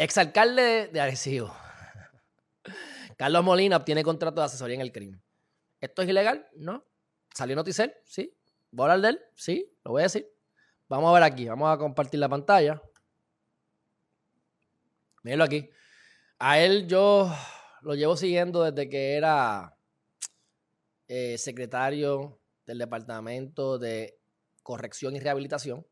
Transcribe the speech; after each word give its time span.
Exalcalde 0.00 0.88
de 0.88 0.98
Arecibo. 0.98 1.54
Carlos 3.18 3.44
Molina 3.44 3.76
obtiene 3.76 4.02
contrato 4.02 4.40
de 4.40 4.46
asesoría 4.46 4.76
en 4.76 4.80
el 4.80 4.92
crimen. 4.92 5.22
¿Esto 5.78 6.00
es 6.00 6.08
ilegal? 6.08 6.48
No. 6.56 6.86
¿Salió 7.34 7.54
Noticel? 7.54 7.94
Sí. 8.06 8.34
¿Voy 8.70 8.88
a 8.90 8.96
de 8.96 9.10
él? 9.10 9.20
Sí, 9.34 9.70
lo 9.84 9.90
voy 9.90 10.00
a 10.00 10.04
decir. 10.04 10.26
Vamos 10.88 11.10
a 11.10 11.12
ver 11.12 11.22
aquí, 11.22 11.46
vamos 11.46 11.70
a 11.70 11.76
compartir 11.76 12.18
la 12.18 12.30
pantalla. 12.30 12.80
Mírenlo 15.22 15.44
aquí. 15.44 15.68
A 16.38 16.58
él 16.58 16.86
yo 16.88 17.30
lo 17.82 17.94
llevo 17.94 18.16
siguiendo 18.16 18.64
desde 18.64 18.88
que 18.88 19.16
era 19.18 19.76
eh, 21.08 21.36
secretario 21.36 22.40
del 22.64 22.78
Departamento 22.78 23.78
de 23.78 24.18
Corrección 24.62 25.14
y 25.14 25.20
Rehabilitación. 25.20 25.86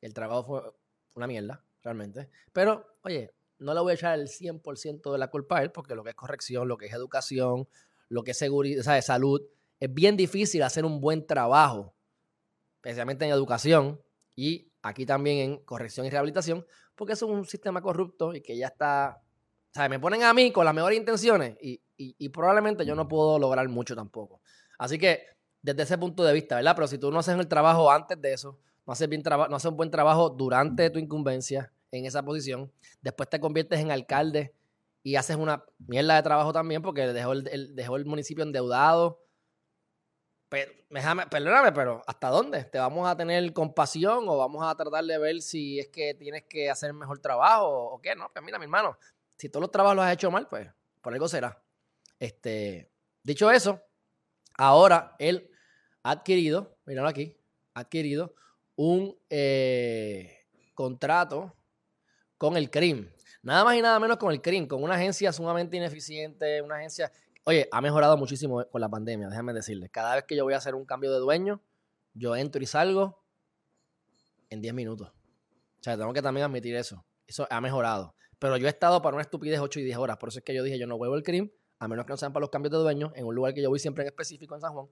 El 0.00 0.14
trabajo 0.14 0.44
fue 0.44 0.62
una 1.16 1.26
mierda, 1.26 1.64
realmente. 1.82 2.28
Pero, 2.52 2.96
oye, 3.02 3.30
no 3.58 3.74
le 3.74 3.80
voy 3.80 3.92
a 3.92 3.94
echar 3.94 4.18
el 4.18 4.28
100% 4.28 5.12
de 5.12 5.18
la 5.18 5.28
culpa 5.28 5.58
a 5.58 5.62
él, 5.62 5.70
porque 5.70 5.94
lo 5.94 6.02
que 6.04 6.10
es 6.10 6.16
corrección, 6.16 6.68
lo 6.68 6.76
que 6.76 6.86
es 6.86 6.92
educación, 6.92 7.68
lo 8.08 8.22
que 8.22 8.32
es 8.32 8.38
seguridad, 8.38 8.80
o 8.80 8.82
sea, 8.82 8.94
de 8.94 9.02
salud, 9.02 9.40
es 9.80 9.92
bien 9.92 10.16
difícil 10.16 10.62
hacer 10.62 10.84
un 10.84 11.00
buen 11.00 11.26
trabajo, 11.26 11.94
especialmente 12.76 13.24
en 13.24 13.30
educación 13.30 14.00
y 14.34 14.70
aquí 14.82 15.06
también 15.06 15.38
en 15.38 15.64
corrección 15.64 16.06
y 16.06 16.10
rehabilitación, 16.10 16.66
porque 16.94 17.14
es 17.14 17.22
un 17.22 17.44
sistema 17.46 17.80
corrupto 17.80 18.34
y 18.34 18.40
que 18.40 18.56
ya 18.56 18.66
está, 18.66 19.22
o 19.70 19.74
sea, 19.74 19.88
me 19.88 19.98
ponen 19.98 20.22
a 20.24 20.34
mí 20.34 20.52
con 20.52 20.64
las 20.64 20.74
mejores 20.74 20.98
intenciones 20.98 21.56
y, 21.60 21.80
y 21.96 22.28
probablemente 22.30 22.84
yo 22.84 22.94
no 22.94 23.06
puedo 23.06 23.38
lograr 23.38 23.68
mucho 23.68 23.94
tampoco. 23.94 24.40
Así 24.78 24.98
que 24.98 25.26
desde 25.62 25.84
ese 25.84 25.96
punto 25.96 26.24
de 26.24 26.32
vista, 26.32 26.56
¿verdad? 26.56 26.74
Pero 26.74 26.88
si 26.88 26.98
tú 26.98 27.10
no 27.12 27.20
haces 27.20 27.38
el 27.38 27.46
trabajo 27.46 27.90
antes 27.90 28.20
de 28.20 28.32
eso, 28.32 28.58
no 28.86 28.92
haces, 28.92 29.08
bien 29.08 29.22
no 29.24 29.56
haces 29.56 29.70
un 29.70 29.76
buen 29.76 29.90
trabajo 29.90 30.30
durante 30.30 30.90
tu 30.90 30.98
incumbencia 30.98 31.72
en 31.90 32.06
esa 32.06 32.22
posición, 32.22 32.72
después 33.00 33.28
te 33.28 33.38
conviertes 33.38 33.80
en 33.80 33.90
alcalde 33.90 34.54
y 35.02 35.16
haces 35.16 35.36
una 35.36 35.64
mierda 35.78 36.16
de 36.16 36.22
trabajo 36.22 36.52
también 36.52 36.82
porque 36.82 37.06
dejó 37.12 37.32
el, 37.32 37.74
dejó 37.74 37.96
el 37.96 38.06
municipio 38.06 38.44
endeudado. 38.44 39.20
Pero, 40.48 40.72
déjame, 40.90 41.26
perdóname, 41.26 41.72
pero 41.72 42.02
¿hasta 42.06 42.28
dónde? 42.28 42.64
¿Te 42.64 42.78
vamos 42.78 43.08
a 43.08 43.16
tener 43.16 43.52
compasión 43.52 44.24
o 44.28 44.36
vamos 44.36 44.64
a 44.64 44.74
tratar 44.74 45.04
de 45.04 45.18
ver 45.18 45.40
si 45.40 45.80
es 45.80 45.88
que 45.88 46.14
tienes 46.14 46.44
que 46.44 46.70
hacer 46.70 46.92
mejor 46.92 47.18
trabajo 47.18 47.68
o, 47.68 48.00
qué? 48.00 48.14
No, 48.14 48.30
pues 48.32 48.44
mira, 48.44 48.58
mi 48.58 48.64
hermano, 48.64 48.98
si 49.36 49.48
todos 49.48 49.62
los 49.62 49.70
trabajos 49.70 49.96
los 49.96 50.04
has 50.04 50.12
hecho 50.12 50.30
mal, 50.30 50.46
pues 50.48 50.68
por 51.00 51.12
algo 51.12 51.26
será. 51.26 51.62
Este, 52.18 52.90
dicho 53.22 53.50
eso, 53.50 53.82
ahora 54.56 55.16
él 55.18 55.50
ha 56.02 56.12
adquirido, 56.12 56.76
míralo 56.84 57.08
aquí, 57.08 57.36
ha 57.74 57.80
adquirido 57.80 58.34
un 58.76 59.16
eh, 59.30 60.46
contrato 60.74 61.54
con 62.38 62.56
el 62.56 62.70
CRIM. 62.70 63.08
Nada 63.42 63.64
más 63.64 63.76
y 63.76 63.82
nada 63.82 63.98
menos 63.98 64.16
con 64.18 64.32
el 64.32 64.40
CRIM, 64.40 64.66
con 64.66 64.82
una 64.82 64.94
agencia 64.94 65.32
sumamente 65.32 65.76
ineficiente, 65.76 66.62
una 66.62 66.76
agencia... 66.76 67.10
Oye, 67.44 67.68
ha 67.72 67.80
mejorado 67.80 68.16
muchísimo 68.16 68.64
con 68.70 68.80
la 68.80 68.88
pandemia, 68.88 69.28
déjame 69.28 69.52
decirles. 69.52 69.90
Cada 69.90 70.14
vez 70.14 70.24
que 70.24 70.36
yo 70.36 70.44
voy 70.44 70.54
a 70.54 70.58
hacer 70.58 70.76
un 70.76 70.84
cambio 70.84 71.12
de 71.12 71.18
dueño, 71.18 71.60
yo 72.14 72.36
entro 72.36 72.62
y 72.62 72.66
salgo 72.66 73.24
en 74.48 74.60
10 74.60 74.74
minutos. 74.74 75.08
O 75.08 75.82
sea, 75.82 75.96
tengo 75.96 76.12
que 76.12 76.22
también 76.22 76.46
admitir 76.46 76.76
eso. 76.76 77.04
Eso 77.26 77.46
ha 77.50 77.60
mejorado. 77.60 78.14
Pero 78.38 78.56
yo 78.56 78.66
he 78.66 78.70
estado 78.70 79.02
para 79.02 79.14
una 79.14 79.22
estupidez 79.22 79.58
8 79.58 79.80
y 79.80 79.84
10 79.84 79.98
horas. 79.98 80.16
Por 80.18 80.28
eso 80.28 80.38
es 80.38 80.44
que 80.44 80.54
yo 80.54 80.62
dije, 80.62 80.78
yo 80.78 80.86
no 80.86 80.96
vuelvo 80.96 81.16
el 81.16 81.22
CRIM, 81.22 81.50
a 81.78 81.88
menos 81.88 82.06
que 82.06 82.12
no 82.12 82.16
sean 82.16 82.32
para 82.32 82.42
los 82.42 82.50
cambios 82.50 82.72
de 82.72 82.78
dueño, 82.78 83.12
en 83.16 83.26
un 83.26 83.34
lugar 83.34 83.54
que 83.54 83.62
yo 83.62 83.70
voy 83.70 83.80
siempre 83.80 84.02
en 84.02 84.08
específico 84.08 84.54
en 84.54 84.60
San 84.60 84.72
Juan, 84.72 84.86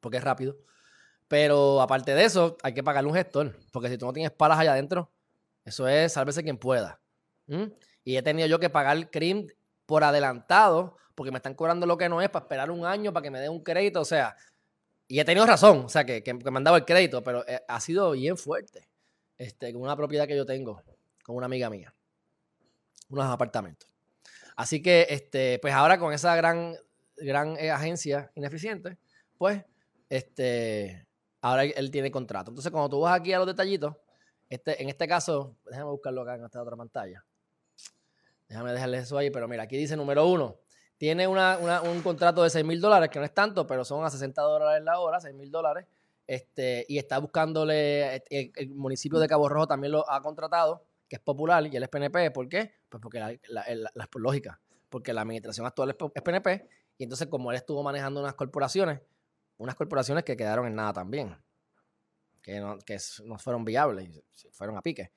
porque 0.00 0.18
es 0.18 0.24
rápido. 0.24 0.56
Pero 1.28 1.80
aparte 1.82 2.14
de 2.14 2.24
eso, 2.24 2.56
hay 2.62 2.72
que 2.72 2.82
pagarle 2.82 3.10
un 3.10 3.14
gestor, 3.14 3.54
porque 3.70 3.90
si 3.90 3.98
tú 3.98 4.06
no 4.06 4.12
tienes 4.12 4.32
palas 4.32 4.58
allá 4.58 4.72
adentro, 4.72 5.10
eso 5.64 5.86
es 5.86 6.14
sálvese 6.14 6.42
quien 6.42 6.56
pueda. 6.56 7.00
Y 8.02 8.16
he 8.16 8.22
tenido 8.22 8.48
yo 8.48 8.58
que 8.58 8.70
pagar 8.70 9.10
CRIM 9.10 9.46
por 9.86 10.04
adelantado, 10.04 10.96
porque 11.14 11.30
me 11.30 11.38
están 11.38 11.54
cobrando 11.54 11.86
lo 11.86 11.98
que 11.98 12.08
no 12.08 12.22
es 12.22 12.30
para 12.30 12.44
esperar 12.44 12.70
un 12.70 12.86
año 12.86 13.12
para 13.12 13.22
que 13.22 13.30
me 13.30 13.40
den 13.40 13.50
un 13.50 13.62
crédito. 13.62 14.00
O 14.00 14.04
sea, 14.04 14.36
y 15.06 15.20
he 15.20 15.24
tenido 15.24 15.46
razón, 15.46 15.84
o 15.86 15.88
sea, 15.88 16.04
que, 16.04 16.22
que, 16.22 16.34
me 16.34 16.56
han 16.56 16.64
dado 16.64 16.76
el 16.76 16.84
crédito, 16.84 17.24
pero 17.24 17.46
eh, 17.48 17.60
ha 17.66 17.80
sido 17.80 18.12
bien 18.12 18.36
fuerte. 18.36 18.88
Este, 19.36 19.72
con 19.72 19.82
una 19.82 19.96
propiedad 19.96 20.26
que 20.26 20.36
yo 20.36 20.44
tengo, 20.44 20.82
con 21.22 21.36
una 21.36 21.46
amiga 21.46 21.70
mía. 21.70 21.94
Unos 23.08 23.26
apartamentos. 23.26 23.88
Así 24.56 24.82
que, 24.82 25.06
este, 25.08 25.58
pues 25.60 25.72
ahora 25.72 25.98
con 25.98 26.12
esa 26.12 26.34
gran, 26.34 26.76
gran 27.16 27.56
eh, 27.58 27.70
agencia 27.70 28.30
ineficiente, 28.34 28.98
pues, 29.38 29.64
este, 30.08 31.07
ahora 31.40 31.64
él 31.64 31.90
tiene 31.90 32.10
contrato. 32.10 32.50
Entonces, 32.50 32.70
cuando 32.70 32.88
tú 32.88 33.00
vas 33.00 33.18
aquí 33.18 33.32
a 33.32 33.38
los 33.38 33.46
detallitos, 33.46 33.94
este, 34.48 34.82
en 34.82 34.88
este 34.88 35.06
caso, 35.06 35.56
déjame 35.66 35.90
buscarlo 35.90 36.22
acá 36.22 36.36
en 36.36 36.44
esta 36.44 36.62
otra 36.62 36.76
pantalla. 36.76 37.24
Déjame 38.48 38.72
dejarle 38.72 38.98
eso 38.98 39.18
ahí, 39.18 39.30
pero 39.30 39.46
mira, 39.46 39.64
aquí 39.64 39.76
dice 39.76 39.96
número 39.96 40.26
uno. 40.26 40.56
Tiene 40.96 41.28
un 41.28 42.02
contrato 42.02 42.42
de 42.42 42.50
6 42.50 42.64
mil 42.64 42.80
dólares, 42.80 43.08
que 43.10 43.18
no 43.18 43.24
es 43.24 43.32
tanto, 43.32 43.66
pero 43.66 43.84
son 43.84 44.04
a 44.04 44.10
60 44.10 44.42
dólares 44.42 44.82
la 44.82 44.98
hora, 44.98 45.20
6 45.20 45.34
mil 45.34 45.50
dólares. 45.50 45.86
Este, 46.26 46.84
y 46.88 46.98
está 46.98 47.18
buscándole, 47.18 48.16
eh, 48.16 48.52
el, 48.56 48.70
municipio 48.70 49.18
de 49.18 49.28
Cabo 49.28 49.48
Rojo 49.48 49.66
también 49.66 49.92
lo 49.92 50.10
ha 50.10 50.20
contratado, 50.22 50.84
que 51.08 51.16
es 51.16 51.22
popular 51.22 51.66
y 51.66 51.76
él 51.76 51.82
es 51.82 51.88
PNP. 51.88 52.32
¿Por 52.32 52.48
qué? 52.48 52.74
Pues 52.88 53.00
porque 53.00 53.18
la, 53.18 54.08
lógica, 54.16 54.60
porque 54.90 55.12
la 55.12 55.22
administración 55.22 55.66
actual 55.66 55.90
es, 55.90 56.22
PNP 56.22 56.68
y 56.98 57.04
entonces 57.04 57.28
como 57.28 57.50
él 57.52 57.56
estuvo 57.56 57.82
manejando 57.82 58.20
unas 58.20 58.34
corporaciones, 58.34 59.00
unas 59.58 59.74
corporaciones 59.74 60.24
que 60.24 60.36
quedaron 60.36 60.66
en 60.66 60.74
nada 60.74 60.92
también 60.92 61.36
que 62.48 62.60
no, 62.60 62.78
que 62.78 62.98
no 63.24 63.38
fueron 63.38 63.62
viables, 63.62 64.08
fueron 64.52 64.78
a 64.78 64.82
pique. 64.82 65.12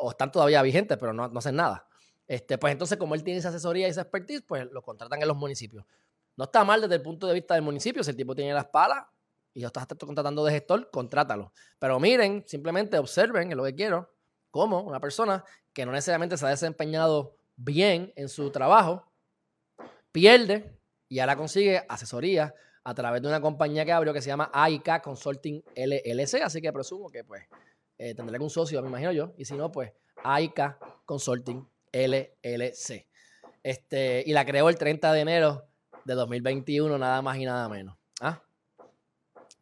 O 0.00 0.10
están 0.10 0.32
todavía 0.32 0.62
vigentes, 0.62 0.96
pero 0.96 1.12
no, 1.12 1.28
no 1.28 1.38
hacen 1.38 1.56
nada. 1.56 1.86
Este, 2.26 2.56
pues 2.56 2.72
entonces, 2.72 2.96
como 2.96 3.14
él 3.14 3.22
tiene 3.22 3.40
esa 3.40 3.50
asesoría 3.50 3.86
y 3.86 3.90
esa 3.90 4.02
expertise, 4.02 4.40
pues 4.40 4.70
lo 4.70 4.80
contratan 4.80 5.20
en 5.20 5.28
los 5.28 5.36
municipios. 5.36 5.84
No 6.34 6.44
está 6.44 6.64
mal 6.64 6.80
desde 6.80 6.94
el 6.94 7.02
punto 7.02 7.26
de 7.26 7.34
vista 7.34 7.54
del 7.54 7.62
municipio. 7.62 8.02
Si 8.02 8.10
el 8.10 8.16
tipo 8.16 8.34
tiene 8.34 8.54
las 8.54 8.66
palas 8.66 9.04
y 9.52 9.60
yo 9.60 9.66
estás 9.66 9.86
contratando 10.00 10.42
de 10.46 10.52
gestor, 10.52 10.90
contrátalo. 10.90 11.52
Pero 11.78 12.00
miren, 12.00 12.42
simplemente 12.46 12.96
observen, 12.96 13.50
es 13.50 13.56
lo 13.56 13.64
que 13.64 13.74
quiero, 13.74 14.14
cómo 14.50 14.80
una 14.80 14.98
persona 14.98 15.44
que 15.74 15.84
no 15.84 15.92
necesariamente 15.92 16.38
se 16.38 16.46
ha 16.46 16.48
desempeñado 16.48 17.36
bien 17.56 18.14
en 18.16 18.30
su 18.30 18.50
trabajo, 18.50 19.12
pierde 20.10 20.78
y 21.06 21.18
ahora 21.18 21.36
consigue 21.36 21.84
asesoría 21.86 22.54
a 22.84 22.94
través 22.94 23.22
de 23.22 23.28
una 23.28 23.40
compañía 23.40 23.84
que 23.84 23.92
abrió 23.92 24.12
que 24.12 24.22
se 24.22 24.28
llama 24.28 24.50
AIK 24.52 25.02
Consulting 25.02 25.62
LLC, 25.76 26.42
así 26.42 26.60
que 26.60 26.72
presumo 26.72 27.10
que 27.10 27.24
pues 27.24 27.44
eh, 27.98 28.14
tendré 28.14 28.38
un 28.38 28.50
socio, 28.50 28.82
me 28.82 28.88
imagino 28.88 29.12
yo, 29.12 29.32
y 29.36 29.44
si 29.44 29.54
no, 29.54 29.70
pues 29.70 29.92
AIK 30.24 30.76
Consulting 31.04 31.68
LLC. 31.92 33.06
Este, 33.62 34.24
y 34.26 34.32
la 34.32 34.44
creó 34.44 34.68
el 34.68 34.76
30 34.76 35.12
de 35.12 35.20
enero 35.20 35.68
de 36.04 36.14
2021, 36.14 36.98
nada 36.98 37.22
más 37.22 37.38
y 37.38 37.44
nada 37.44 37.68
menos. 37.68 37.96
¿ah? 38.20 38.42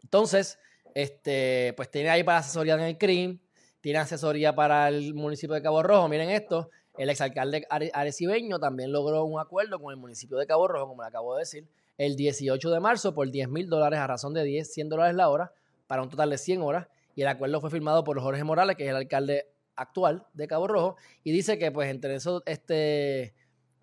Entonces, 0.03 0.59
este, 0.95 1.75
pues 1.77 1.91
tiene 1.91 2.09
ahí 2.11 2.25
para 2.25 2.39
asesoría 2.39 2.75
en 2.75 2.81
el 2.81 2.99
CRIM, 2.99 3.41
tiene 3.81 3.99
asesoría 3.99 4.55
para 4.55 4.89
el 4.89 5.15
municipio 5.15 5.55
de 5.55 5.63
Cabo 5.63 5.83
Rojo. 5.83 6.09
Miren 6.09 6.31
esto, 6.31 6.71
el 6.97 7.11
exalcalde 7.11 7.67
arecibeño 7.69 8.59
también 8.59 8.93
logró 8.93 9.25
un 9.25 9.39
acuerdo 9.39 9.79
con 9.81 9.93
el 9.93 9.99
municipio 9.99 10.39
de 10.39 10.47
Cabo 10.47 10.69
Rojo, 10.69 10.89
como 10.89 11.03
le 11.03 11.09
acabo 11.09 11.35
de 11.35 11.41
decir, 11.41 11.69
el 12.01 12.17
18 12.17 12.71
de 12.71 12.81
marzo 12.81 13.13
por 13.13 13.31
10 13.31 13.51
mil 13.51 13.69
dólares 13.69 13.99
a 13.99 14.07
razón 14.07 14.33
de 14.33 14.43
10, 14.43 14.73
100 14.73 14.89
dólares 14.89 15.15
la 15.15 15.29
hora 15.29 15.53
para 15.87 16.01
un 16.01 16.09
total 16.09 16.31
de 16.31 16.39
100 16.39 16.63
horas. 16.63 16.89
Y 17.15 17.21
el 17.21 17.29
acuerdo 17.29 17.61
fue 17.61 17.69
firmado 17.69 18.05
por 18.05 18.19
Jorge 18.19 18.43
Morales, 18.43 18.77
que 18.77 18.85
es 18.85 18.91
el 18.91 18.97
alcalde 18.97 19.49
actual 19.77 20.27
de 20.33 20.47
Cabo 20.47 20.67
Rojo, 20.67 20.97
y 21.25 21.31
dice 21.31 21.59
que 21.59 21.71
pues 21.71 21.91
entre 21.91 22.15
esos 22.15 22.43
este, 22.47 23.35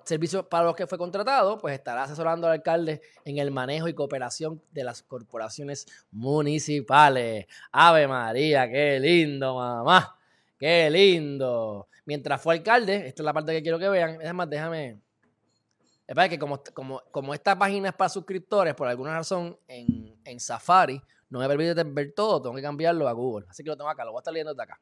servicios 0.03 0.47
para 0.47 0.65
los 0.65 0.75
que 0.75 0.87
fue 0.87 0.97
contratado, 0.97 1.59
pues 1.59 1.75
estará 1.75 2.03
asesorando 2.03 2.47
al 2.47 2.53
alcalde 2.53 3.01
en 3.23 3.37
el 3.37 3.51
manejo 3.51 3.87
y 3.87 3.93
cooperación 3.93 4.63
de 4.71 4.83
las 4.83 5.03
corporaciones 5.03 5.85
municipales. 6.09 7.45
Ave 7.71 8.07
María, 8.07 8.67
qué 8.67 8.99
lindo, 8.99 9.53
mamá, 9.57 10.17
qué 10.57 10.89
lindo. 10.89 11.87
Mientras 12.05 12.41
fue 12.41 12.55
alcalde, 12.55 13.07
esta 13.07 13.21
es 13.21 13.25
la 13.25 13.33
parte 13.33 13.51
que 13.51 13.61
quiero 13.61 13.77
que 13.77 13.89
vean, 13.89 14.19
es 14.19 14.33
más, 14.33 14.49
déjame, 14.49 14.97
es 16.07 16.29
que 16.29 16.39
como, 16.39 16.63
como, 16.73 17.01
como 17.11 17.33
esta 17.33 17.57
página 17.57 17.89
es 17.89 17.95
para 17.95 18.09
suscriptores, 18.09 18.73
por 18.75 18.87
alguna 18.87 19.13
razón 19.13 19.57
en, 19.67 20.39
Safari 20.39 21.01
no 21.29 21.39
me 21.39 21.47
permite 21.47 21.83
ver 21.83 22.13
todo, 22.13 22.41
tengo 22.41 22.55
que 22.55 22.61
cambiarlo 22.61 23.07
a 23.07 23.11
Google. 23.11 23.45
Así 23.49 23.63
que 23.63 23.69
lo 23.69 23.75
tengo 23.75 23.89
acá, 23.89 24.05
lo 24.05 24.11
voy 24.11 24.19
a 24.19 24.21
estar 24.21 24.33
leyendo 24.33 24.53
desde 24.53 24.63
acá. 24.63 24.79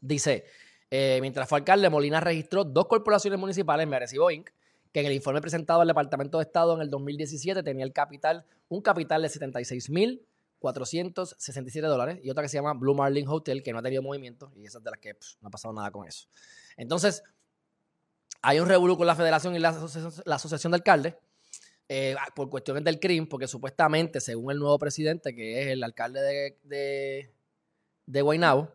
Dice, 0.00 0.44
eh, 0.88 1.18
mientras 1.20 1.48
fue 1.48 1.58
alcalde, 1.58 1.90
Molina 1.90 2.20
registró 2.20 2.62
dos 2.62 2.86
corporaciones 2.86 3.40
municipales, 3.40 3.88
Merecibo 3.88 4.30
Inc., 4.30 4.50
que 4.92 5.00
en 5.00 5.06
el 5.06 5.12
informe 5.12 5.40
presentado 5.40 5.80
al 5.80 5.88
Departamento 5.88 6.38
de 6.38 6.44
Estado 6.44 6.74
en 6.74 6.82
el 6.82 6.90
2017 6.90 7.64
tenía 7.64 7.84
el 7.84 7.92
capital, 7.92 8.44
un 8.68 8.82
capital 8.82 9.22
de 9.22 9.28
76.467 9.28 11.80
dólares, 11.82 12.20
y 12.22 12.30
otra 12.30 12.42
que 12.42 12.48
se 12.48 12.56
llama 12.56 12.74
Blue 12.74 12.94
Marlin 12.94 13.26
Hotel, 13.28 13.62
que 13.62 13.72
no 13.72 13.80
ha 13.80 13.82
tenido 13.82 14.02
movimiento, 14.02 14.52
y 14.56 14.66
esa 14.66 14.78
es 14.78 14.84
de 14.84 14.90
las 14.90 15.00
que 15.00 15.14
pues, 15.14 15.38
no 15.40 15.48
ha 15.48 15.50
pasado 15.50 15.74
nada 15.74 15.90
con 15.90 16.06
eso. 16.06 16.28
Entonces, 16.76 17.24
hay 18.42 18.60
un 18.60 18.68
revuelo 18.68 18.96
con 18.96 19.06
la 19.06 19.14
federación 19.14 19.54
y 19.54 19.58
la 19.58 19.68
asociación, 19.68 20.72
de 20.72 20.76
alcaldes 20.76 21.14
eh, 21.88 22.16
por 22.34 22.48
cuestiones 22.48 22.84
del 22.84 22.98
crimen, 22.98 23.28
porque 23.28 23.46
supuestamente, 23.46 24.20
según 24.20 24.52
el 24.52 24.58
nuevo 24.58 24.78
presidente, 24.78 25.34
que 25.34 25.62
es 25.62 25.68
el 25.68 25.82
alcalde 25.82 26.56
de, 26.62 27.32
de, 28.06 28.22
Guaynabo, 28.22 28.72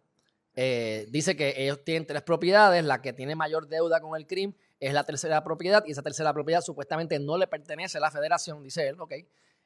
eh, 0.56 1.08
dice 1.10 1.36
que 1.36 1.54
ellos 1.58 1.84
tienen 1.84 2.06
tres 2.06 2.22
propiedades, 2.22 2.84
la 2.84 3.02
que 3.02 3.14
tiene 3.14 3.36
mayor 3.36 3.68
deuda 3.68 4.00
con 4.00 4.18
el 4.18 4.28
CRIM 4.28 4.54
es 4.80 4.94
la 4.94 5.04
tercera 5.04 5.44
propiedad 5.44 5.84
y 5.86 5.92
esa 5.92 6.02
tercera 6.02 6.34
propiedad 6.34 6.62
supuestamente 6.62 7.20
no 7.20 7.38
le 7.38 7.48
pertenece 7.48 7.98
a 7.98 8.02
la 8.02 8.12
federación, 8.12 8.64
dice 8.64 8.88
él, 8.88 9.00
ok. 9.00 9.14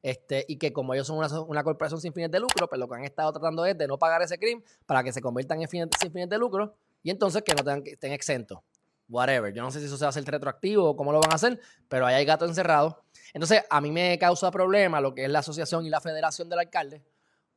Este, 0.01 0.45
y 0.47 0.57
que 0.57 0.71
como 0.71 0.93
ellos 0.93 1.07
son 1.07 1.17
una, 1.17 1.63
corporación 1.63 1.99
sin 1.99 2.13
fines 2.13 2.31
de 2.31 2.39
lucro, 2.39 2.69
pues 2.69 2.79
lo 2.79 2.87
que 2.87 2.95
han 2.95 3.03
estado 3.03 3.33
tratando 3.33 3.65
es 3.65 3.77
de 3.77 3.85
no 3.85 3.97
pagar 3.97 4.21
ese 4.21 4.37
crimen 4.37 4.63
para 4.85 5.03
que 5.03 5.11
se 5.11 5.21
conviertan 5.21 5.61
en 5.61 5.67
fines, 5.67 5.89
sin 5.99 6.11
fines 6.11 6.29
de 6.29 6.37
lucro 6.37 6.73
y 7.03 7.09
entonces 7.09 7.43
que 7.43 7.53
no 7.53 7.63
tengan, 7.63 7.83
estén 7.85 8.13
exentos. 8.13 8.59
Whatever. 9.09 9.53
Yo 9.53 9.63
no 9.63 9.71
sé 9.71 9.79
si 9.79 9.87
eso 9.87 9.97
se 9.97 10.05
va 10.05 10.07
a 10.07 10.09
hacer 10.09 10.23
retroactivo 10.23 10.89
o 10.89 10.95
cómo 10.95 11.11
lo 11.11 11.19
van 11.19 11.31
a 11.31 11.35
hacer, 11.35 11.59
pero 11.87 12.05
ahí 12.05 12.15
hay 12.15 12.25
gato 12.25 12.45
encerrado. 12.45 13.03
Entonces, 13.33 13.63
a 13.69 13.81
mí 13.81 13.91
me 13.91 14.17
causa 14.19 14.51
problema 14.51 15.01
lo 15.01 15.13
que 15.13 15.25
es 15.25 15.29
la 15.29 15.39
asociación 15.39 15.85
y 15.85 15.89
la 15.89 15.99
federación 15.99 16.47
del 16.47 16.59
alcalde, 16.59 17.03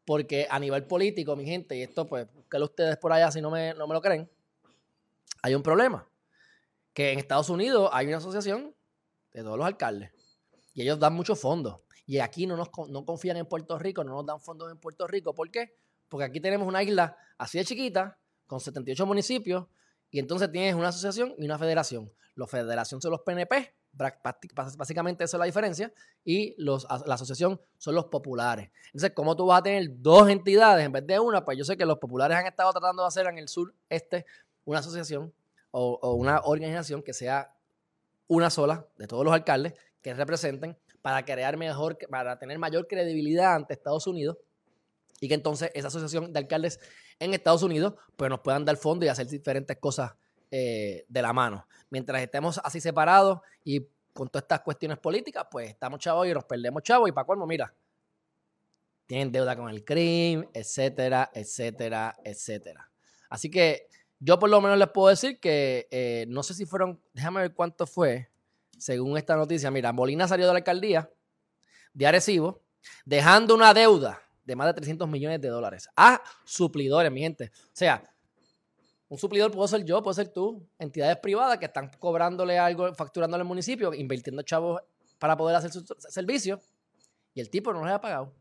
porque 0.04 0.46
a 0.50 0.58
nivel 0.58 0.84
político, 0.84 1.36
mi 1.36 1.44
gente, 1.44 1.76
y 1.76 1.82
esto 1.82 2.08
pues, 2.08 2.26
que 2.50 2.56
ustedes 2.56 2.96
por 2.96 3.12
allá 3.12 3.30
si 3.30 3.40
no 3.40 3.50
me, 3.50 3.74
no 3.74 3.86
me 3.86 3.94
lo 3.94 4.00
creen, 4.00 4.28
hay 5.42 5.54
un 5.54 5.62
problema. 5.62 6.08
Que 6.94 7.12
en 7.12 7.18
Estados 7.18 7.48
Unidos 7.50 7.90
hay 7.92 8.06
una 8.06 8.18
asociación 8.18 8.74
de 9.32 9.42
todos 9.42 9.56
los 9.56 9.66
alcaldes 9.66 10.10
y 10.74 10.82
ellos 10.82 10.98
dan 10.98 11.14
muchos 11.14 11.38
fondos. 11.38 11.80
Y 12.06 12.18
aquí 12.18 12.46
no, 12.46 12.56
nos, 12.56 12.70
no 12.88 13.04
confían 13.04 13.36
en 13.36 13.46
Puerto 13.46 13.78
Rico, 13.78 14.04
no 14.04 14.12
nos 14.12 14.26
dan 14.26 14.40
fondos 14.40 14.70
en 14.70 14.78
Puerto 14.78 15.06
Rico. 15.06 15.34
¿Por 15.34 15.50
qué? 15.50 15.76
Porque 16.08 16.24
aquí 16.24 16.40
tenemos 16.40 16.66
una 16.66 16.82
isla 16.82 17.16
así 17.38 17.58
de 17.58 17.64
chiquita, 17.64 18.18
con 18.46 18.60
78 18.60 19.06
municipios, 19.06 19.66
y 20.12 20.18
entonces 20.18 20.52
tienes 20.52 20.74
una 20.74 20.88
asociación 20.88 21.34
y 21.38 21.46
una 21.46 21.58
federación. 21.58 22.12
La 22.34 22.46
federación 22.46 23.00
son 23.00 23.10
los 23.10 23.22
PNP, 23.22 23.74
básicamente 24.76 25.24
esa 25.24 25.36
es 25.36 25.38
la 25.38 25.46
diferencia, 25.46 25.92
y 26.24 26.54
los, 26.62 26.86
la 27.06 27.14
asociación 27.14 27.60
son 27.78 27.94
los 27.94 28.04
populares. 28.04 28.70
Entonces, 28.86 29.12
¿cómo 29.14 29.34
tú 29.34 29.46
vas 29.46 29.60
a 29.60 29.62
tener 29.62 29.88
dos 29.90 30.28
entidades 30.28 30.84
en 30.84 30.92
vez 30.92 31.06
de 31.06 31.18
una? 31.18 31.44
Pues 31.44 31.58
yo 31.58 31.64
sé 31.64 31.76
que 31.76 31.86
los 31.86 31.98
populares 31.98 32.36
han 32.36 32.46
estado 32.46 32.70
tratando 32.72 33.02
de 33.02 33.08
hacer 33.08 33.26
en 33.26 33.38
el 33.38 33.48
sur 33.48 33.74
este 33.88 34.26
una 34.64 34.78
asociación 34.78 35.32
o, 35.70 35.98
o 36.02 36.12
una 36.14 36.40
organización 36.44 37.02
que 37.02 37.14
sea 37.14 37.56
una 38.28 38.50
sola 38.50 38.86
de 38.98 39.06
todos 39.06 39.24
los 39.24 39.32
alcaldes 39.32 39.74
que 40.02 40.12
representen 40.12 40.76
para 41.00 41.24
crear 41.24 41.56
mejor, 41.56 41.96
para 42.10 42.38
tener 42.38 42.58
mayor 42.58 42.86
credibilidad 42.86 43.54
ante 43.54 43.72
Estados 43.72 44.06
Unidos 44.06 44.36
y 45.20 45.28
que 45.28 45.34
entonces 45.34 45.70
esa 45.74 45.88
asociación 45.88 46.32
de 46.32 46.38
alcaldes 46.38 46.80
en 47.18 47.34
Estados 47.34 47.62
Unidos 47.62 47.94
pues 48.16 48.30
nos 48.30 48.40
puedan 48.40 48.64
dar 48.64 48.76
fondo 48.76 49.04
y 49.04 49.08
hacer 49.08 49.26
diferentes 49.26 49.76
cosas 49.78 50.12
eh, 50.50 51.04
de 51.08 51.22
la 51.22 51.32
mano. 51.32 51.66
Mientras 51.90 52.22
estemos 52.22 52.60
así 52.62 52.80
separados 52.80 53.40
y 53.64 53.86
con 54.12 54.28
todas 54.28 54.44
estas 54.44 54.60
cuestiones 54.60 54.98
políticas, 54.98 55.46
pues 55.50 55.70
estamos 55.70 55.98
chavos 55.98 56.26
y 56.26 56.34
nos 56.34 56.44
perdemos 56.44 56.82
chavos 56.82 57.08
y 57.08 57.12
para 57.12 57.24
cuándo, 57.24 57.46
mira, 57.46 57.72
tienen 59.06 59.32
deuda 59.32 59.56
con 59.56 59.68
el 59.68 59.84
crimen, 59.84 60.48
etcétera, 60.52 61.30
etcétera, 61.34 62.16
etcétera. 62.24 62.90
Así 63.28 63.50
que 63.50 63.88
yo 64.20 64.38
por 64.38 64.50
lo 64.50 64.60
menos 64.60 64.78
les 64.78 64.88
puedo 64.88 65.08
decir 65.08 65.40
que 65.40 65.88
eh, 65.90 66.26
no 66.28 66.42
sé 66.42 66.54
si 66.54 66.66
fueron, 66.66 67.00
déjame 67.12 67.40
ver 67.40 67.54
cuánto 67.54 67.86
fue, 67.86 68.28
según 68.78 69.16
esta 69.16 69.36
noticia, 69.36 69.70
mira, 69.70 69.92
Molina 69.92 70.28
salió 70.28 70.46
de 70.46 70.52
la 70.52 70.58
alcaldía 70.58 71.10
de 71.92 72.06
Arecibo, 72.06 72.62
dejando 73.04 73.54
una 73.54 73.74
deuda 73.74 74.21
de 74.44 74.56
más 74.56 74.66
de 74.68 74.74
300 74.74 75.08
millones 75.08 75.40
de 75.40 75.48
dólares 75.48 75.88
a 75.96 76.22
suplidores, 76.44 77.10
mi 77.12 77.20
gente. 77.20 77.50
O 77.54 77.70
sea, 77.72 78.02
un 79.08 79.18
suplidor 79.18 79.50
puedo 79.50 79.68
ser 79.68 79.84
yo, 79.84 80.02
puedo 80.02 80.14
ser 80.14 80.28
tú, 80.28 80.66
entidades 80.78 81.18
privadas 81.18 81.58
que 81.58 81.66
están 81.66 81.90
cobrándole 81.98 82.58
algo, 82.58 82.94
facturándole 82.94 83.42
al 83.42 83.46
municipio, 83.46 83.92
invirtiendo 83.92 84.42
chavos 84.42 84.80
para 85.18 85.36
poder 85.36 85.56
hacer 85.56 85.70
su 85.70 85.84
servicio, 85.98 86.60
y 87.34 87.40
el 87.40 87.50
tipo 87.50 87.72
no 87.72 87.84
les 87.84 87.92
ha 87.92 88.00
pagado. 88.00 88.32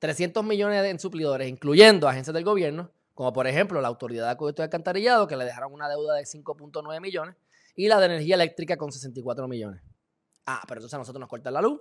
300 0.00 0.44
millones 0.44 0.84
en 0.84 0.98
suplidores, 0.98 1.48
incluyendo 1.48 2.08
agencias 2.08 2.34
del 2.34 2.44
gobierno, 2.44 2.90
como 3.14 3.32
por 3.32 3.46
ejemplo 3.46 3.80
la 3.80 3.88
Autoridad 3.88 4.26
de 4.26 4.32
Acueducto 4.32 4.62
de 4.62 4.64
Alcantarillado, 4.64 5.26
que 5.26 5.36
le 5.36 5.44
dejaron 5.44 5.72
una 5.72 5.88
deuda 5.88 6.14
de 6.14 6.24
5.9 6.24 7.00
millones, 7.00 7.36
y 7.76 7.88
la 7.88 7.98
de 8.00 8.06
energía 8.06 8.34
eléctrica 8.34 8.76
con 8.76 8.92
64 8.92 9.48
millones. 9.48 9.80
Ah, 10.46 10.62
pero 10.66 10.80
entonces 10.80 10.94
a 10.94 10.98
nosotros 10.98 11.20
nos 11.20 11.28
cortan 11.28 11.54
la 11.54 11.62
luz. 11.62 11.80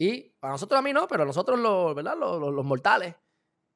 Y 0.00 0.34
a 0.40 0.48
nosotros 0.48 0.78
a 0.78 0.82
mí 0.82 0.94
no, 0.94 1.06
pero 1.06 1.24
a 1.24 1.26
nosotros 1.26 1.58
los, 1.58 1.94
¿verdad? 1.94 2.16
Los, 2.18 2.64
mortales. 2.64 3.14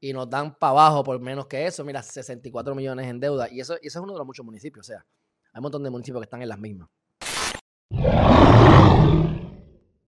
Y 0.00 0.15
nos 0.15 0.29
dan 0.31 0.55
para 0.55 0.71
abajo 0.71 1.05
por 1.05 1.21
menos 1.21 1.47
que 1.47 1.67
eso. 1.67 1.85
Mira, 1.85 2.03
64 2.03 2.75
millones 2.75 3.06
en 3.09 3.21
deuda. 3.21 3.47
Y 3.50 3.61
eso, 3.61 3.75
y 3.82 3.88
eso 3.88 3.99
es 3.99 4.03
uno 4.03 4.15
de 4.15 4.19
los 4.21 4.26
muchos 4.26 4.44
municipios. 4.44 4.87
O 4.87 4.88
sea, 4.88 5.05
hay 5.53 5.59
un 5.59 5.65
montón 5.65 5.82
de 5.82 5.91
municipios 5.91 6.23
que 6.23 6.25
están 6.25 6.41
en 6.41 6.49
las 6.49 6.59
mismas. 6.59 6.88